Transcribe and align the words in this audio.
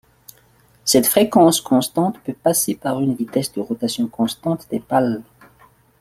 Cette 0.83 1.05
fréquence 1.05 1.61
constante 1.61 2.19
peut 2.21 2.33
passer 2.33 2.73
par 2.73 3.01
une 3.01 3.13
vitesse 3.13 3.53
de 3.53 3.61
rotation 3.61 4.07
constante 4.07 4.65
des 4.71 4.79
pales. 4.79 5.21